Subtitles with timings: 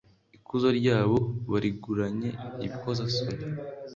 [0.37, 1.17] Ikuzo ryabo
[1.51, 2.29] bariguranye
[2.65, 3.43] ibikozasoni.